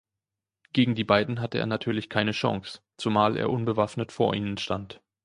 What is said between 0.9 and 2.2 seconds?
die beiden hatte er natürlich